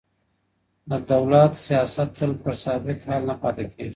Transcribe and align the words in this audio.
د 0.89 0.91
دولت 1.11 1.51
سياست 1.67 2.09
تل 2.17 2.31
پر 2.41 2.53
ثابت 2.63 2.99
حال 3.07 3.21
نه 3.29 3.35
پاته 3.41 3.65
کېږي. 3.71 3.89